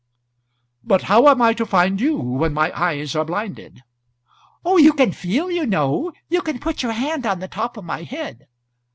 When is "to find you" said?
1.53-2.17